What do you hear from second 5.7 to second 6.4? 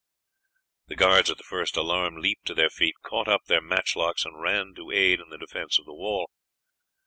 of the wall.